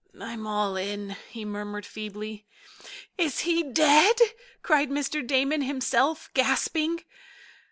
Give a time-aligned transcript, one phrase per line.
[0.19, 2.47] "I'm all in," he murmured feebly.
[3.19, 4.15] "Is he dead?"
[4.63, 5.21] cried Mr.
[5.23, 7.03] Damon, himself gasping.